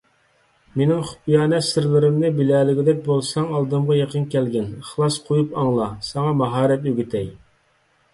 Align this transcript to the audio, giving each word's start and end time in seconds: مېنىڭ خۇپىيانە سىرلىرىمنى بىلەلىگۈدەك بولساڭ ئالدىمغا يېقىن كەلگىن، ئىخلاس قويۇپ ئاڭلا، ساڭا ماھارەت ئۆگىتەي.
مېنىڭ 0.79 1.01
خۇپىيانە 1.07 1.57
سىرلىرىمنى 1.65 2.31
بىلەلىگۈدەك 2.39 3.03
بولساڭ 3.07 3.45
ئالدىمغا 3.57 3.97
يېقىن 3.97 4.25
كەلگىن، 4.37 4.65
ئىخلاس 4.79 5.19
قويۇپ 5.29 5.53
ئاڭلا، 5.65 5.91
ساڭا 6.09 6.33
ماھارەت 6.41 6.89
ئۆگىتەي. 6.93 7.29